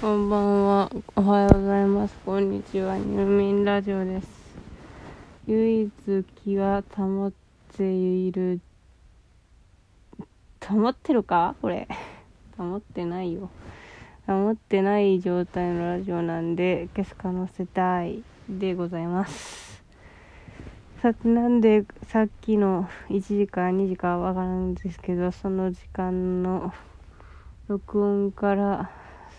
[0.00, 0.92] こんばんは。
[1.16, 2.14] おはようございます。
[2.24, 2.96] こんにちは。
[2.98, 4.28] 入眠ラジオです。
[5.48, 7.32] 唯一気は保っ
[7.76, 8.60] ている、
[10.64, 11.56] 保ってるか？
[11.60, 11.88] これ。
[12.56, 13.50] 保ってないよ。
[14.28, 19.82] 保ってない状態のラジオなんで、消す可能性大でございます。
[21.02, 26.72] さて、なんでさっきの1時か2時かわからんですけど、その時間の
[27.66, 28.92] 録音から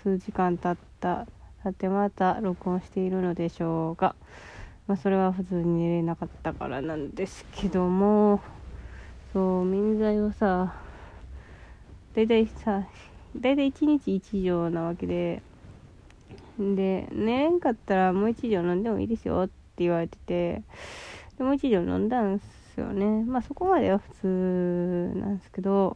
[0.04, 1.28] 数時間経った
[1.64, 4.16] 経ってまた録音しているのでしょうが、
[4.88, 8.42] まあ、それは普通に寝れなかったからなんですけども。
[9.32, 10.74] そう眠剤をさ
[12.16, 12.88] 大体さ
[13.36, 15.42] 大体1日1錠なわけで。
[16.58, 19.54] で寝れんかったらもう1錠飲んでもいいですよって
[19.84, 20.64] 言われてて。
[21.38, 23.24] でもう1錠飲んだんすよね。
[23.24, 25.96] まあそこまでは普通なんですけど。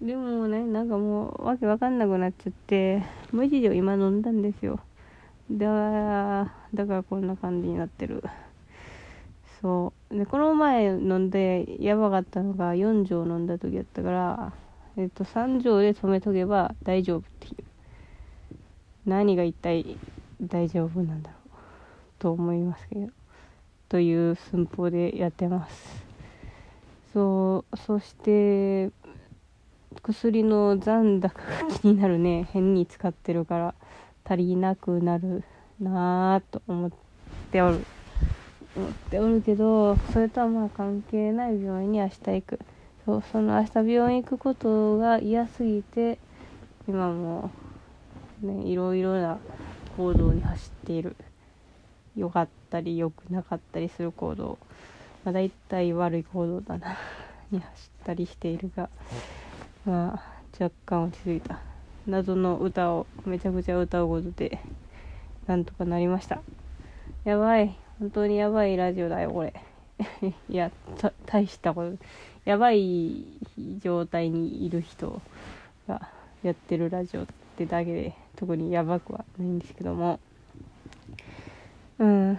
[0.00, 4.78] でもね、なんかもう、わけわかんなくなっちゃって、もう一錠今飲んだんですよ。
[5.50, 8.22] だから、だからこんな感じになってる。
[9.62, 10.18] そう。
[10.18, 14.52] で、この前飲んでやばかったのが4錠飲んだ時だったから、
[14.98, 17.64] えっと、3錠で止めとけば大丈夫っていう。
[19.06, 19.96] 何が一体
[20.42, 21.50] 大丈夫なんだろう。
[22.18, 23.08] と思いますけど。
[23.88, 26.04] という寸法でやってます。
[27.14, 28.90] そう、そして、
[30.02, 31.44] 薬の残高が
[31.80, 33.74] 気になるね変に使ってるから
[34.24, 35.44] 足りなくなる
[35.80, 36.90] なぁと思っ
[37.50, 37.84] ておる。
[38.76, 42.58] 思っておるけどそれとはまあ関係ない病院に明日行く
[43.06, 46.18] そうその明日病院行くことが嫌すぎて
[46.86, 47.50] 今も
[48.42, 49.38] ねいろいろな
[49.96, 51.16] 行動に走っている。
[52.16, 54.58] 良かったり良くなかったりする行動
[55.24, 56.96] まあ大体悪い行動だな
[57.50, 58.88] に走ったりしているが。
[59.86, 60.22] まあ
[60.60, 61.60] 若干落ち着いた。
[62.08, 64.60] 謎の歌をめちゃくちゃ歌うことで
[65.46, 66.40] なんとかなりました。
[67.24, 67.76] やばい。
[68.00, 69.54] 本当にやばいラジオだよこれ。
[70.50, 70.72] いや
[71.26, 71.96] 大したこと。
[72.44, 73.24] やばい
[73.78, 75.22] 状態にいる人
[75.86, 76.08] が
[76.42, 77.26] やってるラジオっ
[77.56, 80.18] てだけで特にやばくはないんですけども。
[81.98, 82.38] うん。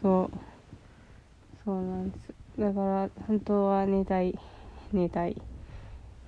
[0.00, 0.38] そう。
[1.64, 2.34] そうなんです。
[2.58, 4.38] だから本当は寝たい。
[4.92, 5.40] 寝たい。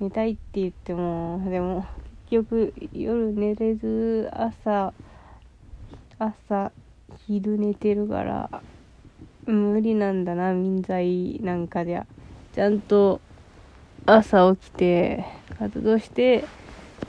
[0.01, 1.87] 寝たいって言ってもでも
[2.31, 4.95] 結局夜寝れず朝
[6.19, 6.73] 朝
[7.27, 8.63] 昼寝てるから
[9.47, 12.07] 無理なんだな眠剤なんかでゃ。
[12.55, 13.21] ちゃんと
[14.07, 15.25] 朝起きて
[15.59, 16.45] 活動して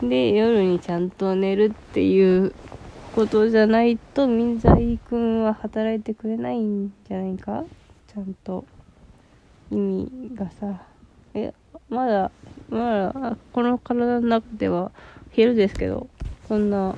[0.02, 2.54] で夜にちゃんと寝るっていう
[3.16, 7.64] ことじゃないと眠剤くんは働いてくれないんじゃないか？
[8.08, 8.66] ちゃんと。
[9.72, 10.82] 意味がさ。
[11.34, 11.54] え
[11.90, 12.32] まだ
[12.72, 14.92] まだこの体の中では
[15.32, 16.08] 昼ですけど
[16.48, 16.96] そんな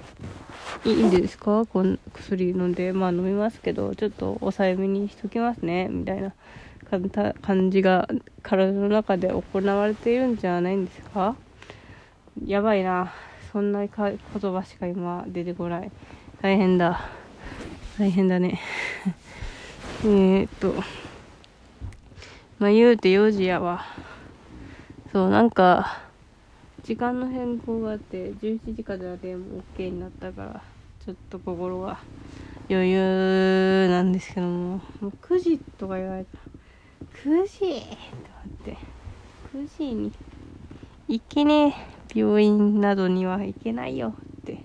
[0.86, 1.66] いいんですか？
[1.66, 6.34] こん薬飲んでまあ飲みますけどちょっと抑えめにしときますねみたいな
[7.42, 8.08] 感じが
[8.44, 11.36] 体の中で行われているんじゃないんですか？
[12.46, 13.14] やばいな。
[13.52, 15.92] そんな言葉しか今出てこない。
[16.42, 17.02] 大変だ。
[18.00, 18.60] 大変だね。
[20.06, 20.74] えっと
[22.60, 23.86] まあ言うて4時やわ。
[25.14, 26.02] そうなんか
[26.82, 30.64] 時間の変更があって11時からでも OK になったから
[31.06, 32.00] ちょっと心が
[32.68, 36.30] 余裕なんですけどももう9時とか言われた
[37.24, 37.96] 9時って
[38.28, 38.78] 思って
[39.54, 40.12] 9時に
[41.08, 41.68] 行けね
[42.16, 44.58] え病院などには行けないよって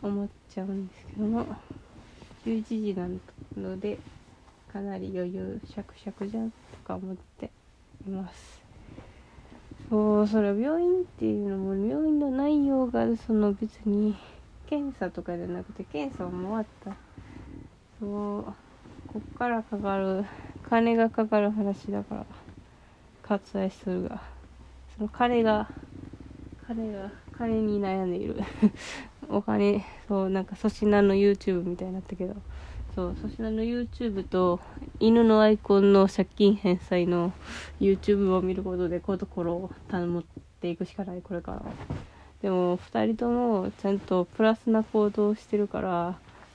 [0.00, 1.46] 思っちゃうんですけども
[2.46, 3.06] 11時な
[3.54, 3.98] ので
[4.72, 7.50] かなり余裕シャクシャクじゃんとか思って
[8.06, 8.67] います。
[9.90, 14.14] そうそれ病院っていうのも病院の内容がその別に
[14.68, 16.96] 検査とかじゃなくて検査はも終わった。
[17.98, 18.54] そう
[19.06, 20.26] こっからかかる
[20.68, 22.26] 金がかかる話だから
[23.22, 24.20] 割愛するが。
[24.94, 25.70] その金が
[26.66, 28.36] 金が金に悩んでいる。
[29.30, 32.36] お金そうなんか粗品の YouTube みたいになったけど。
[32.98, 34.58] そう粗品の YouTube と
[34.98, 37.32] 犬のアイコンの借金返済の
[37.78, 40.24] YouTube を見ることで心を保っ
[40.60, 41.62] ていくしかないこれから
[42.42, 45.88] でも2人ともちゃんとプラスな行動をしてるから、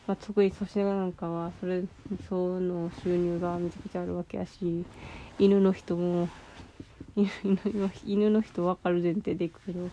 [0.06, 1.84] まあ、特に粗品なんかはそれ
[2.28, 4.84] その収入がめちゃくちゃあるわけやし
[5.40, 6.28] 犬の人も
[7.16, 9.90] 犬の犬の人分かる前提でいくけど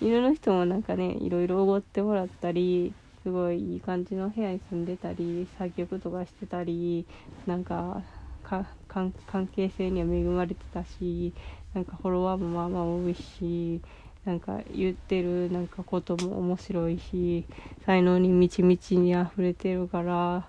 [0.00, 2.94] 犬の人もなんかねいろいろおごってもらったり
[3.28, 7.04] すごいいい感じの部屋に住んでたり作曲とかしてたり
[7.44, 8.02] なんか
[8.42, 9.12] 関
[9.54, 11.34] 係性には恵まれてたし
[11.74, 13.82] なんかフォロワーもまあまあ多いし
[14.24, 17.44] なんか言ってるなんかことも面白いし
[17.84, 20.48] 才能に満ち満ちに溢れてるから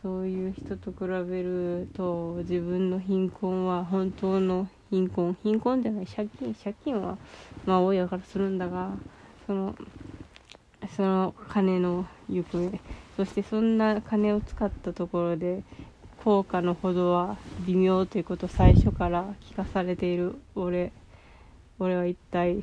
[0.00, 5.36] そういう人と比べると自分の貧困は本当の貧困。
[5.42, 7.18] 貧困じゃない借金借金は
[7.66, 9.00] まあ親からするんだが
[9.48, 9.74] その
[11.00, 12.70] その金の行方
[13.16, 15.62] そしてそんな金を使ったところで
[16.22, 20.92] 効果のほどは微妙ということを最初から聞かされている俺
[21.78, 22.62] 俺は一体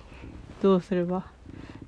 [0.61, 1.25] どうすれば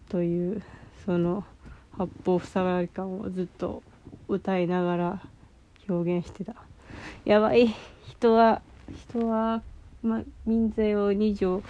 [0.09, 0.63] という
[1.05, 1.43] その
[1.91, 3.83] 八方塞がり感をずっと
[4.27, 5.21] 歌いながら
[5.87, 6.55] 表現してた。
[7.25, 7.75] やばい。
[8.09, 8.63] 人は
[9.07, 9.61] 人は、
[10.01, 11.61] ま、民税を2錠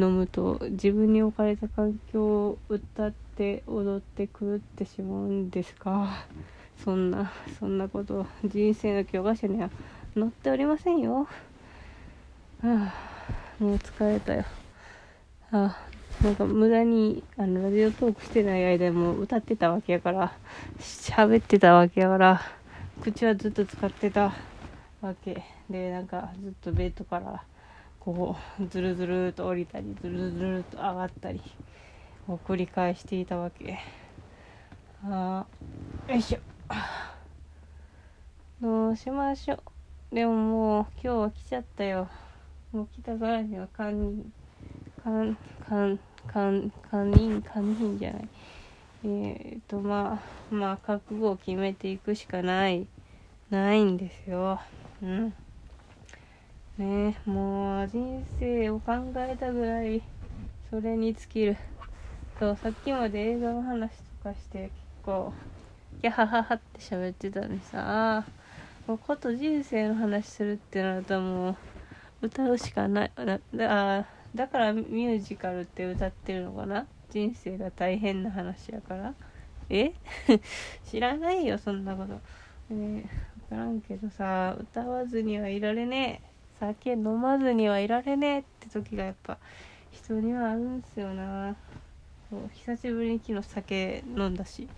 [0.00, 6.26] 飲むと自分に置かれた環境を歌って踊って狂ってしまうんですか
[6.82, 9.70] そんなそんなこと人生の教科書には
[10.14, 11.20] 載っておりませんよ。
[11.20, 11.28] は
[12.62, 12.94] あ
[13.58, 14.44] もう疲れたよ。
[15.52, 15.76] あ
[16.22, 20.32] なんか無駄にあのラジオトークしてない間も歌ってたわけやから
[20.78, 22.40] 喋ってたわけやから
[23.00, 24.34] 口はずっと使ってた
[25.00, 27.42] わけでなんかずっとベッドから
[28.00, 31.40] こうずるずると降りたりずるずるっと上がったり
[32.26, 33.78] を繰り返していたわけ。
[35.04, 35.46] あ
[36.08, 36.38] よいしょ。
[38.60, 39.54] どうしましょ
[40.12, 40.14] う。
[40.14, 42.08] でももう今日は来ちゃったよ。
[42.72, 44.32] もう来たからには堪忍。
[45.04, 45.36] 堪
[45.68, 48.28] 堪堪堪忍堪忍じゃない。
[49.04, 50.20] えー、っとま
[50.50, 52.86] あまあ覚悟を決めていくしかない。
[53.50, 54.58] ないんですよ。
[55.02, 55.34] うん。
[56.80, 60.02] ねもう人生を考えたぐらい
[60.70, 61.56] それに尽きる。
[62.38, 63.90] そうさっきまで映画の話
[64.22, 64.72] とかして結
[65.02, 65.30] 構
[66.00, 68.24] ギャハハハって喋ってたのにさ
[68.86, 73.12] もうこと人生の話するってなるともう歌うしかない。
[73.14, 76.86] だだからミュージカルって歌ってるのかな？
[77.10, 79.12] 人生が大変な話やから。
[79.68, 79.92] え？
[80.90, 82.14] 知らないよそんなこと。
[82.74, 83.10] ね
[83.50, 86.29] 分からんけどさ歌わずにはいられねえ。
[86.60, 89.38] 酒飲まずにはいられねえって時がやっぱ
[89.90, 91.56] 人にはあるんすよな。
[92.28, 94.68] そう久しぶりに昨日酒飲んだし。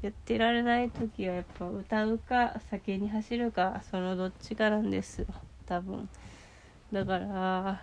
[0.00, 5.26] やってられない時はやっぱ歌うか酒に走るかそのどっちかなんですよ。
[5.66, 6.08] 多分。
[6.92, 7.80] だから、ま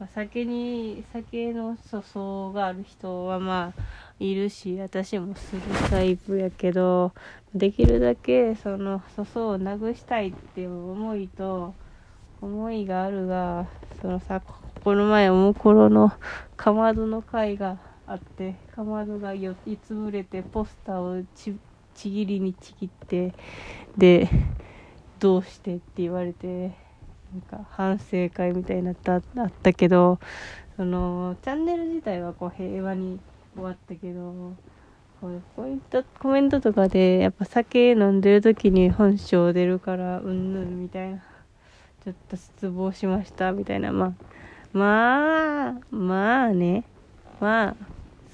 [0.00, 3.82] あ、酒に酒の粗相がある人はまあ
[4.20, 7.12] いるし私もするタイプやけど
[7.54, 11.74] できるだけその粗相をなくしたいっていう思いと
[12.42, 13.68] 思いがあるが
[14.00, 14.42] そのさ
[14.82, 16.12] この前おもころの
[16.56, 19.54] かまどの会があってかまどが4
[19.84, 21.56] つ潰れてポスターをち
[21.94, 23.32] ちぎりにちぎって
[23.96, 24.28] で
[25.20, 26.72] どうしてって言われて
[27.32, 29.22] なんか反省会みたいになったあっ
[29.62, 30.18] たけど
[30.76, 33.20] そのチャンネル自体はこう平和に
[33.54, 34.54] 終わったけど
[35.20, 41.22] こうポイントコメントとかでやっぱ酒飲んでる時に本性出るからうんぬんみたいな。
[42.04, 43.92] ちょっと失望しましたみたいな。
[43.92, 44.12] まあ
[44.72, 46.82] まあまあね。
[47.38, 47.76] まあ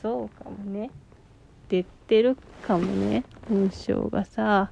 [0.01, 0.91] そうかもね。
[1.69, 3.25] 出てるかもね。
[3.47, 4.71] 文章がさ。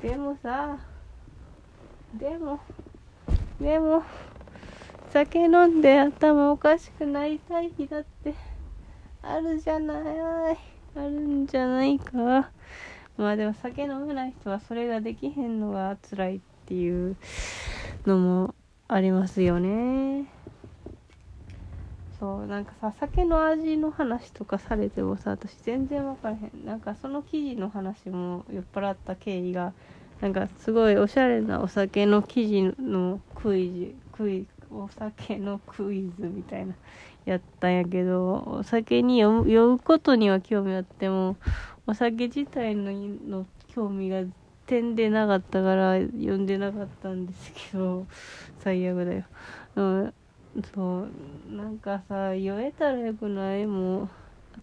[0.00, 0.78] でもさ
[2.14, 2.60] でも
[3.60, 4.04] でも
[5.10, 8.34] 酒飲んで頭おかしくなりたい日だって
[9.22, 10.58] あるじゃない。
[10.96, 12.50] あるんじゃないか。
[13.16, 16.36] まあでも酒飲めない人はそれができへんのが辛い。
[16.36, 17.16] ってていう
[18.06, 18.54] のも
[18.88, 20.26] ありますよね。
[22.18, 26.64] そうなんかさ酒の味の話とかされてもさ私全然分からへん。
[26.64, 29.72] なんかその記事の話も酔っ払った経緯が
[30.20, 36.74] なんかすごいおしゃれなお酒の記事のクイズクイお酒のクイズみたいな
[37.24, 41.36] やったんやけどお酒に酔うことには興味あっても
[41.86, 42.92] お酒自体の
[43.28, 44.22] の興味が
[44.66, 48.06] 点でなかったから読んでなかったんですけど
[48.60, 49.24] 最悪だよ、
[49.76, 50.14] うん、
[50.74, 51.06] そ
[51.50, 53.66] うなんかさ酔えたらよくない？
[53.66, 54.08] もう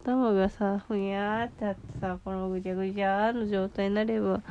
[0.03, 4.41] 頭がさふにゃーってあってさこのぐちゃぐちゃの状態になれば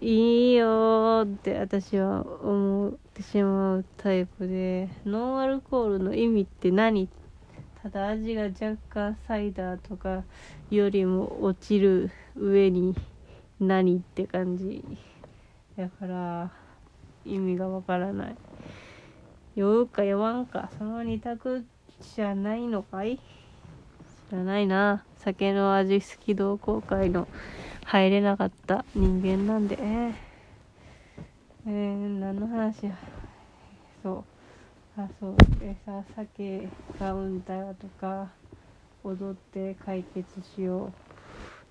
[0.00, 7.08] いいよって私は思ってしまうタイプでノンアルコールの意味って何？
[7.82, 10.22] ただ味が若干サイダーとか
[10.70, 12.94] よりも落ちる上に
[13.62, 14.84] 何って感じ。
[15.76, 16.50] だから
[17.24, 18.36] 意味がわからない。
[19.54, 20.70] 酔うか酔わんか。
[20.78, 21.64] その二択
[22.14, 23.18] じゃないのかい？
[24.28, 25.04] 知らないな。
[25.16, 27.28] 酒の味好き同好会の
[27.84, 29.78] 入れなかった人間なんで。
[29.80, 30.14] え、
[31.66, 32.96] え、何の話や？
[34.02, 34.24] そ
[34.96, 35.00] う。
[35.00, 35.36] あそう。
[35.60, 36.66] でさ酒
[36.98, 38.30] がうんたらとか
[39.04, 40.26] 踊って解決
[40.56, 40.92] しよう。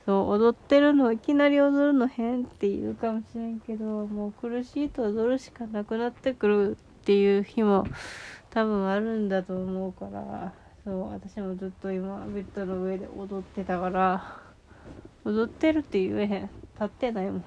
[0.06, 7.86] そう踊ってるのいきなり踊るの変って言うかもしれんけどもう苦しいと踊るしかなくなってくるっていう日も
[8.50, 10.54] 多分あるんだと思うから
[10.84, 14.42] そう私もずっと今ベッドの上で踊ってたから
[15.24, 16.42] 踊ってるって言えへん。
[16.42, 17.44] 立ってないもん。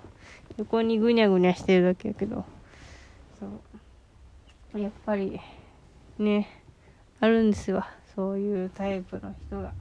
[0.59, 2.45] 横にぐにゃぐにゃしてるだけやけど。
[3.41, 3.47] そ
[4.75, 4.81] う。
[4.81, 5.41] やっぱり
[6.19, 6.49] ね
[7.21, 7.89] あるんですわ。
[8.15, 9.73] そういうタイプの人が。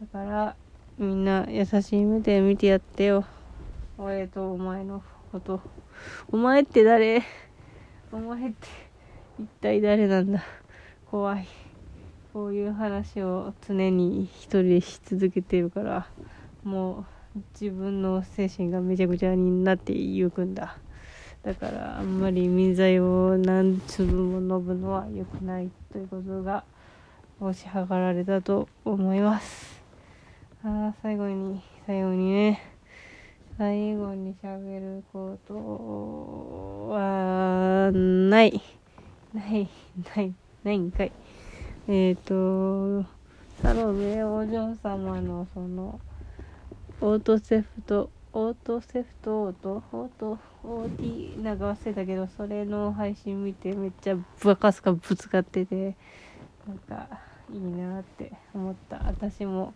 [0.00, 0.56] だから
[0.96, 3.24] みんな優しい目で見てやってよ。
[3.98, 5.60] 俺とお前のこと。
[6.30, 7.22] お前って誰？
[8.12, 8.68] お前って
[9.40, 10.44] 一体誰なんだ？
[11.10, 11.48] 怖い。
[12.32, 16.06] こういう話を常に一人でし続けてるから
[16.62, 20.76] もう自分の精神がめちゃくちゃになってゆくんだ。
[21.42, 26.64] だからあんまり民剤を何粒も飲むのは良くないということが
[27.40, 29.73] 申し上がられたと思います。
[30.66, 32.62] あ最後に最後にね。
[33.58, 38.62] 最後に喋ることはない。
[39.34, 39.68] ない
[40.16, 41.12] ないないんかい。
[41.86, 43.06] えっ、ー、と
[43.60, 46.00] サロベお嬢様のその
[47.02, 49.82] オートセフトオートセフトオート？
[49.92, 55.94] オート OT なんか忘れたけどそれの配信見てめっちゃバカスカぶつかってて
[56.66, 57.06] なんか
[57.52, 58.96] いいなって思った。
[59.04, 59.74] 私も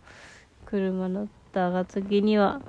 [0.69, 2.61] 車乗ったが次には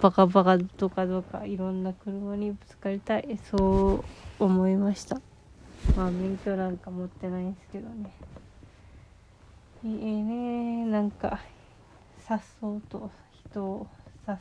[0.00, 3.38] バカバカとかどうかいろんな車にぶつかりたい。
[3.50, 4.04] そ
[4.38, 5.20] う思いました。
[5.96, 8.12] まあ免許なんか持ってないんですけどね。
[9.82, 10.86] いいね。
[10.86, 11.40] なんか
[12.20, 13.10] さっそうと
[13.50, 13.86] 人を
[14.24, 14.38] さ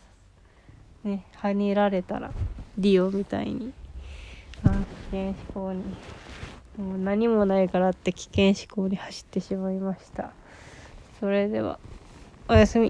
[1.04, 2.32] ねはねられたら
[2.78, 3.74] ディオみたいに。
[4.64, 4.76] あ危
[5.12, 5.84] 険思考に。
[6.78, 10.32] もう何もないからって危険思考に走ってしまいました。
[11.20, 11.80] それでは
[12.48, 12.88] おやすみ。